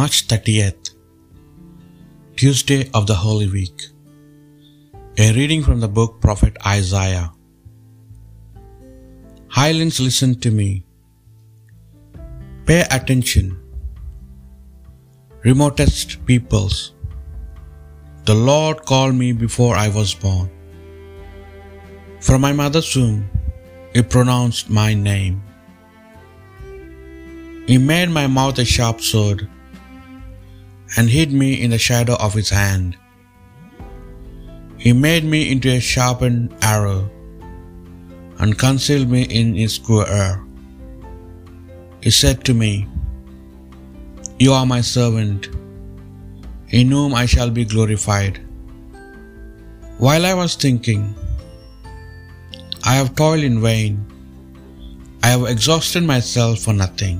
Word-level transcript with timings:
March 0.00 0.18
30th, 0.28 0.94
Tuesday 2.40 2.82
of 2.98 3.06
the 3.08 3.16
Holy 3.22 3.48
Week. 3.54 3.82
A 5.24 5.26
reading 5.38 5.62
from 5.66 5.80
the 5.80 5.90
book 5.96 6.12
Prophet 6.22 6.56
Isaiah. 6.74 7.26
Highlands, 9.48 9.98
listen 10.06 10.32
to 10.46 10.50
me. 10.60 10.68
Pay 12.64 12.80
attention. 12.98 13.50
Remotest 15.44 16.16
peoples, 16.24 16.94
the 18.24 18.38
Lord 18.50 18.82
called 18.86 19.14
me 19.22 19.30
before 19.44 19.76
I 19.84 19.88
was 20.00 20.16
born. 20.24 20.50
From 22.22 22.40
my 22.48 22.54
mother's 22.64 22.96
womb, 22.96 23.22
He 23.92 24.08
pronounced 24.16 24.76
my 24.82 24.90
name. 24.94 25.38
He 27.70 27.78
made 27.94 28.18
my 28.20 28.28
mouth 28.40 28.66
a 28.68 28.70
sharp 28.76 29.08
sword 29.12 29.48
and 30.96 31.08
hid 31.08 31.32
me 31.32 31.62
in 31.62 31.70
the 31.70 31.78
shadow 31.78 32.14
of 32.14 32.34
His 32.34 32.50
hand. 32.50 32.96
He 34.78 34.92
made 34.92 35.24
me 35.24 35.50
into 35.52 35.68
a 35.70 35.80
sharpened 35.80 36.54
arrow 36.62 37.10
and 38.38 38.58
concealed 38.58 39.08
me 39.08 39.22
in 39.22 39.54
His 39.54 39.78
quiver. 39.78 40.42
He 42.02 42.10
said 42.10 42.44
to 42.44 42.54
me, 42.54 42.88
You 44.38 44.52
are 44.52 44.66
my 44.66 44.80
servant, 44.80 45.48
in 46.70 46.90
whom 46.90 47.14
I 47.14 47.26
shall 47.26 47.50
be 47.50 47.64
glorified. 47.64 48.40
While 49.98 50.24
I 50.24 50.32
was 50.32 50.54
thinking, 50.54 51.14
I 52.84 52.94
have 52.94 53.14
toiled 53.14 53.44
in 53.44 53.60
vain, 53.60 53.98
I 55.22 55.28
have 55.28 55.44
exhausted 55.44 56.04
myself 56.04 56.60
for 56.60 56.72
nothing. 56.72 57.18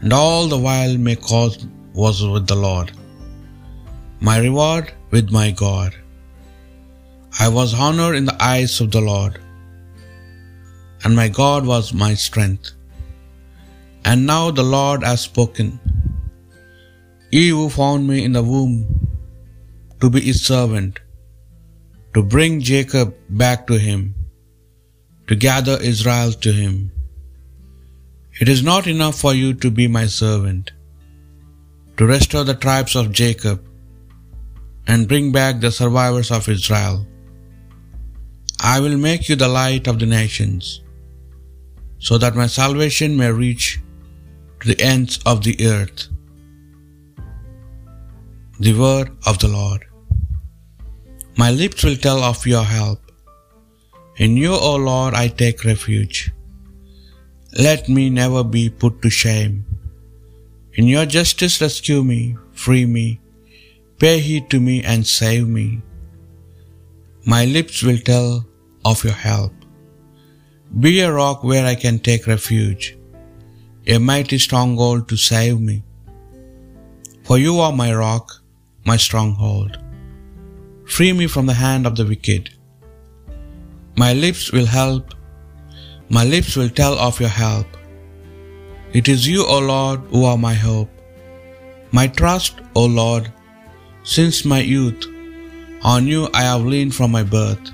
And 0.00 0.14
all 0.14 0.48
the 0.48 0.56
while 0.56 0.96
may 0.96 1.16
cause 1.16 1.66
was 1.94 2.24
with 2.24 2.46
the 2.46 2.60
Lord, 2.68 2.92
my 4.20 4.38
reward 4.38 4.92
with 5.10 5.30
my 5.30 5.50
God. 5.50 5.92
I 7.38 7.48
was 7.48 7.72
honored 7.74 8.16
in 8.16 8.24
the 8.24 8.42
eyes 8.52 8.80
of 8.80 8.90
the 8.90 9.00
Lord, 9.00 9.40
and 11.02 11.14
my 11.14 11.28
God 11.28 11.66
was 11.66 11.94
my 12.04 12.14
strength. 12.14 12.70
And 14.04 14.26
now 14.26 14.50
the 14.50 14.68
Lord 14.78 15.02
has 15.02 15.20
spoken. 15.20 15.68
He 17.30 17.48
who 17.48 17.68
found 17.68 18.08
me 18.08 18.24
in 18.24 18.32
the 18.32 18.42
womb 18.42 18.76
to 20.00 20.10
be 20.10 20.20
his 20.20 20.40
servant, 20.44 20.98
to 22.14 22.22
bring 22.22 22.60
Jacob 22.60 23.14
back 23.42 23.66
to 23.66 23.78
him, 23.78 24.14
to 25.28 25.36
gather 25.36 25.76
Israel 25.92 26.32
to 26.32 26.52
him. 26.52 26.74
It 28.40 28.48
is 28.48 28.62
not 28.62 28.86
enough 28.86 29.18
for 29.20 29.34
you 29.34 29.54
to 29.54 29.70
be 29.70 29.86
my 29.86 30.06
servant, 30.06 30.72
to 32.00 32.06
restore 32.06 32.44
the 32.44 32.54
tribes 32.54 32.94
of 32.96 33.12
Jacob 33.12 33.62
and 34.86 35.06
bring 35.06 35.26
back 35.32 35.60
the 35.60 35.70
survivors 35.70 36.30
of 36.36 36.48
Israel. 36.48 37.06
I 38.58 38.80
will 38.80 38.96
make 38.96 39.28
you 39.28 39.36
the 39.36 39.48
light 39.56 39.86
of 39.86 39.98
the 39.98 40.06
nations, 40.06 40.80
so 41.98 42.16
that 42.22 42.38
my 42.40 42.46
salvation 42.46 43.18
may 43.18 43.30
reach 43.30 43.66
to 44.60 44.68
the 44.68 44.80
ends 44.82 45.18
of 45.26 45.44
the 45.44 45.54
earth. 45.66 46.08
The 48.60 48.72
word 48.72 49.10
of 49.26 49.38
the 49.42 49.48
Lord. 49.48 49.84
My 51.36 51.50
lips 51.50 51.84
will 51.84 51.96
tell 51.96 52.22
of 52.22 52.46
your 52.46 52.64
help. 52.64 53.12
In 54.16 54.38
you, 54.38 54.54
O 54.54 54.76
Lord, 54.76 55.12
I 55.12 55.28
take 55.28 55.66
refuge. 55.66 56.32
Let 57.68 57.90
me 57.90 58.08
never 58.08 58.42
be 58.42 58.70
put 58.70 59.02
to 59.02 59.10
shame. 59.10 59.66
In 60.80 60.88
your 60.88 61.04
justice, 61.14 61.60
rescue 61.60 62.02
me, 62.10 62.20
free 62.64 62.84
me, 62.92 63.06
pay 64.02 64.18
heed 64.26 64.44
to 64.52 64.58
me, 64.66 64.76
and 64.92 65.06
save 65.06 65.46
me. 65.56 65.64
My 67.32 67.40
lips 67.54 67.82
will 67.86 67.98
tell 67.98 68.28
of 68.90 69.02
your 69.06 69.18
help. 69.22 69.52
Be 70.84 70.92
a 71.00 71.12
rock 71.12 71.44
where 71.48 71.66
I 71.72 71.74
can 71.74 71.98
take 71.98 72.30
refuge, 72.30 72.86
a 73.94 73.98
mighty 73.98 74.38
stronghold 74.44 75.02
to 75.10 75.18
save 75.24 75.60
me. 75.60 75.76
For 77.24 77.36
you 77.36 77.58
are 77.66 77.74
my 77.82 77.90
rock, 77.94 78.32
my 78.92 78.96
stronghold. 79.08 79.76
Free 80.96 81.12
me 81.20 81.26
from 81.34 81.52
the 81.52 81.58
hand 81.64 81.90
of 81.90 81.96
the 81.96 82.08
wicked. 82.12 82.48
My 84.04 84.14
lips 84.14 84.50
will 84.56 84.72
help, 84.78 85.14
my 86.08 86.24
lips 86.24 86.56
will 86.56 86.72
tell 86.80 86.98
of 87.10 87.20
your 87.20 87.36
help. 87.44 87.79
It 88.92 89.08
is 89.08 89.26
you, 89.28 89.46
O 89.46 89.58
Lord, 89.60 90.00
who 90.10 90.24
are 90.24 90.36
my 90.36 90.54
hope. 90.54 90.90
My 91.92 92.08
trust, 92.08 92.56
O 92.74 92.86
Lord, 92.86 93.32
since 94.02 94.44
my 94.44 94.58
youth, 94.58 95.06
on 95.82 96.08
you 96.08 96.28
I 96.34 96.42
have 96.42 96.64
leaned 96.64 96.94
from 96.96 97.12
my 97.12 97.22
birth. 97.22 97.70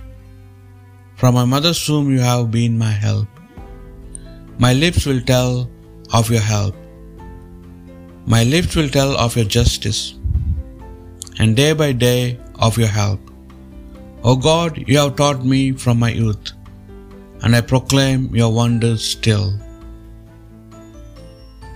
From 1.16 1.34
my 1.34 1.46
mother's 1.46 1.88
womb 1.88 2.10
you 2.10 2.20
have 2.20 2.50
been 2.50 2.76
my 2.76 2.90
help. 2.90 3.28
My 4.58 4.74
lips 4.74 5.06
will 5.06 5.22
tell 5.22 5.70
of 6.12 6.30
your 6.30 6.42
help. 6.42 6.76
My 8.26 8.44
lips 8.44 8.76
will 8.76 8.90
tell 8.90 9.16
of 9.16 9.36
your 9.36 9.46
justice, 9.46 10.14
and 11.38 11.56
day 11.56 11.72
by 11.72 11.92
day 11.92 12.38
of 12.56 12.76
your 12.76 12.88
help. 12.88 13.20
O 14.22 14.36
God, 14.36 14.82
you 14.86 14.98
have 14.98 15.16
taught 15.16 15.44
me 15.44 15.72
from 15.72 15.98
my 15.98 16.10
youth, 16.10 16.52
and 17.42 17.56
I 17.56 17.62
proclaim 17.62 18.34
your 18.34 18.52
wonders 18.52 19.02
still. 19.02 19.54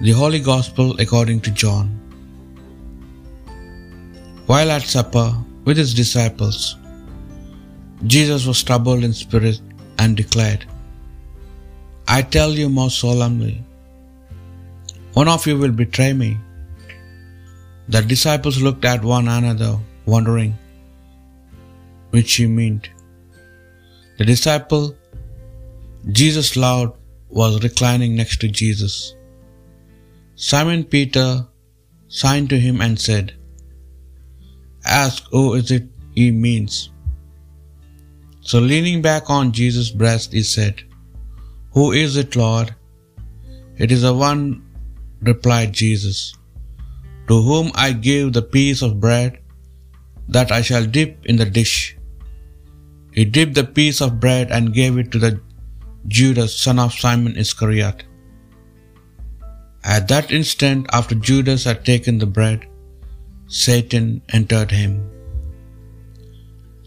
The 0.05 0.13
Holy 0.13 0.41
Gospel 0.41 0.99
according 0.99 1.41
to 1.43 1.51
John. 1.51 1.89
While 4.47 4.71
at 4.71 4.87
supper 4.93 5.27
with 5.67 5.77
his 5.77 5.93
disciples, 5.93 6.77
Jesus 8.07 8.47
was 8.47 8.63
troubled 8.63 9.05
in 9.05 9.13
spirit 9.13 9.61
and 9.99 10.17
declared, 10.17 10.65
I 12.09 12.23
tell 12.23 12.53
you 12.53 12.71
most 12.71 12.99
solemnly, 12.99 13.63
one 15.13 15.29
of 15.29 15.47
you 15.47 15.59
will 15.59 15.77
betray 15.83 16.15
me. 16.15 16.39
The 17.89 18.01
disciples 18.01 18.63
looked 18.63 18.87
at 18.87 19.05
one 19.05 19.29
another, 19.29 19.79
wondering 20.07 20.59
which 22.09 22.33
he 22.37 22.47
meant. 22.47 22.89
The 24.17 24.25
disciple 24.25 24.97
Jesus 26.11 26.57
loved 26.57 26.97
was 27.29 27.63
reclining 27.63 28.17
next 28.17 28.41
to 28.41 28.49
Jesus. 28.49 29.15
Simon 30.49 30.85
Peter 30.85 31.47
signed 32.09 32.49
to 32.51 32.59
him 32.59 32.81
and 32.81 32.99
said, 32.99 33.35
Ask 34.87 35.25
who 35.31 35.53
is 35.53 35.71
it 35.71 35.87
he 36.15 36.31
means. 36.31 36.77
So 38.41 38.59
leaning 38.59 39.03
back 39.03 39.29
on 39.29 39.53
Jesus' 39.53 39.91
breast, 39.91 40.33
he 40.33 40.43
said, 40.43 40.83
Who 41.75 41.93
is 41.93 42.17
it, 42.17 42.37
Lord? 42.37 42.75
It 43.77 43.93
is 43.93 44.01
the 44.01 44.15
one, 44.15 44.43
replied 45.21 45.75
Jesus, 45.75 46.33
to 47.29 47.43
whom 47.43 47.71
I 47.75 47.93
give 47.93 48.33
the 48.33 48.43
piece 48.57 48.81
of 48.81 48.99
bread 48.99 49.41
that 50.29 50.51
I 50.51 50.63
shall 50.63 50.87
dip 50.87 51.27
in 51.27 51.37
the 51.37 51.51
dish. 51.61 51.99
He 53.13 53.27
dipped 53.27 53.57
the 53.57 53.65
piece 53.81 54.01
of 54.01 54.21
bread 54.21 54.51
and 54.51 54.73
gave 54.73 54.97
it 54.97 55.13
to 55.13 55.19
the 55.19 55.39
Judas, 56.09 56.57
son 56.57 56.79
of 56.79 56.95
Simon 56.95 57.37
Iscariot. 57.37 58.05
At 59.85 60.09
that 60.09 60.31
instant, 60.31 60.87
after 60.93 61.15
Judas 61.15 61.65
had 61.65 61.85
taken 61.85 62.19
the 62.19 62.27
bread, 62.27 62.67
Satan 63.47 64.23
entered 64.29 64.71
him. 64.71 65.11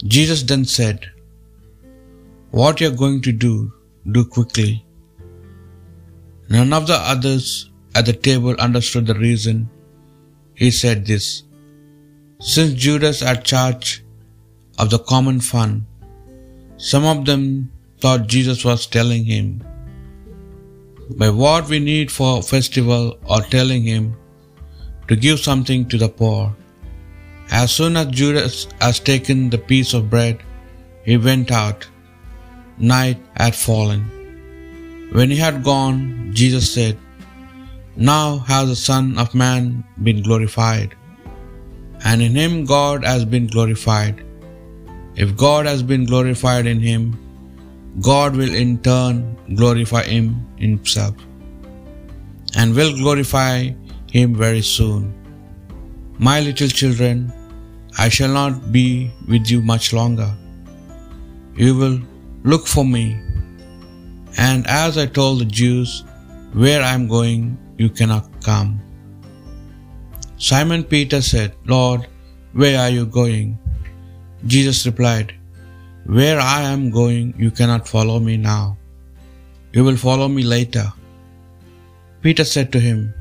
Jesus 0.05 0.43
then 0.43 0.65
said, 0.65 1.09
What 2.51 2.79
you 2.81 2.87
are 2.89 3.01
going 3.03 3.21
to 3.21 3.31
do, 3.31 3.73
do 4.11 4.23
quickly. 4.25 4.85
None 6.49 6.71
of 6.73 6.87
the 6.87 6.95
others 6.95 7.71
at 7.95 8.05
the 8.05 8.13
table 8.13 8.55
understood 8.59 9.07
the 9.07 9.15
reason 9.15 9.69
he 10.53 10.69
said 10.69 11.05
this. 11.05 11.43
Since 12.39 12.73
Judas 12.73 13.21
had 13.21 13.43
charge 13.43 14.03
of 14.77 14.89
the 14.89 14.99
common 14.99 15.39
fund, 15.39 15.85
some 16.77 17.05
of 17.05 17.25
them 17.25 17.71
thought 17.99 18.27
Jesus 18.27 18.65
was 18.65 18.85
telling 18.85 19.23
him 19.23 19.63
buy 21.09 21.29
what 21.29 21.69
we 21.69 21.79
need 21.79 22.11
for 22.11 22.41
festival 22.41 23.17
or 23.29 23.41
telling 23.41 23.83
him 23.83 24.15
to 25.07 25.15
give 25.15 25.39
something 25.39 25.87
to 25.89 25.97
the 25.97 26.09
poor. 26.09 26.55
As 27.51 27.71
soon 27.71 27.97
as 27.97 28.07
Judas 28.07 28.67
has 28.81 28.99
taken 28.99 29.49
the 29.49 29.57
piece 29.57 29.93
of 29.93 30.09
bread, 30.09 30.43
he 31.03 31.17
went 31.17 31.51
out. 31.51 31.87
Night 32.77 33.17
had 33.35 33.55
fallen. 33.55 34.03
When 35.11 35.29
he 35.29 35.37
had 35.37 35.63
gone, 35.63 36.31
Jesus 36.33 36.73
said, 36.73 36.97
Now 37.95 38.39
has 38.39 38.69
the 38.69 38.75
Son 38.75 39.17
of 39.17 39.35
Man 39.35 39.83
been 40.01 40.23
glorified, 40.23 40.95
and 42.03 42.21
in 42.21 42.35
him 42.35 42.65
God 42.65 43.03
has 43.03 43.23
been 43.23 43.47
glorified. 43.47 44.23
If 45.15 45.35
God 45.37 45.67
has 45.67 45.83
been 45.83 46.05
glorified 46.05 46.65
in 46.65 46.79
him, 46.79 47.22
God 48.01 48.35
will 48.35 48.53
in 48.55 48.79
turn 48.79 49.37
glorify 49.55 50.03
him 50.03 50.45
himself, 50.57 51.15
and 52.55 52.75
will 52.75 52.95
glorify 52.97 53.71
him 54.11 54.35
very 54.35 54.61
soon. 54.61 55.13
My 56.17 56.39
little 56.39 56.67
children, 56.67 57.31
I 57.97 58.09
shall 58.09 58.33
not 58.33 58.71
be 58.71 59.11
with 59.27 59.49
you 59.49 59.61
much 59.61 59.93
longer. 59.93 60.31
You 61.55 61.75
will 61.77 61.99
look 62.43 62.65
for 62.67 62.85
me. 62.85 63.19
And 64.37 64.65
as 64.67 64.97
I 64.97 65.05
told 65.05 65.39
the 65.39 65.45
Jews, 65.45 66.03
where 66.53 66.81
I 66.81 66.93
am 66.93 67.07
going, 67.07 67.57
you 67.77 67.89
cannot 67.89 68.43
come. 68.43 68.81
Simon 70.37 70.83
Peter 70.83 71.21
said, 71.21 71.55
Lord, 71.65 72.07
where 72.53 72.79
are 72.79 72.89
you 72.89 73.05
going? 73.05 73.57
Jesus 74.45 74.85
replied, 74.85 75.35
Where 76.05 76.39
I 76.39 76.63
am 76.63 76.91
going, 76.91 77.33
you 77.37 77.49
cannot 77.49 77.87
follow 77.87 78.19
me 78.19 78.35
now. 78.37 78.77
You 79.71 79.83
will 79.83 79.95
follow 79.95 80.27
me 80.27 80.43
later. 80.43 80.91
Peter 82.21 82.43
said 82.43 82.71
to 82.73 82.79
him, 82.79 83.13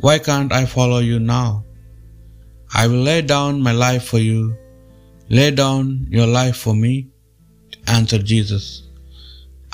Why 0.00 0.18
can't 0.18 0.52
I 0.52 0.66
follow 0.66 0.98
you 0.98 1.18
now? 1.18 1.64
I 2.72 2.86
will 2.86 3.02
lay 3.02 3.22
down 3.22 3.60
my 3.60 3.72
life 3.72 4.04
for 4.04 4.18
you. 4.18 4.56
Lay 5.28 5.50
down 5.50 6.06
your 6.08 6.26
life 6.26 6.56
for 6.56 6.74
me, 6.74 7.08
answered 7.88 8.24
Jesus. 8.24 8.84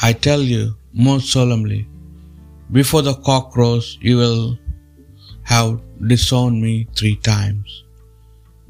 I 0.00 0.12
tell 0.14 0.40
you 0.40 0.74
most 0.94 1.30
solemnly, 1.30 1.86
before 2.72 3.02
the 3.02 3.14
cock 3.14 3.52
crows, 3.52 3.98
you 4.00 4.16
will 4.16 4.58
have 5.42 5.80
disowned 6.06 6.60
me 6.62 6.88
three 6.96 7.16
times. 7.16 7.84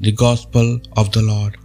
The 0.01 0.11
Gospel 0.11 0.81
of 0.97 1.11
the 1.13 1.21
Lord. 1.21 1.57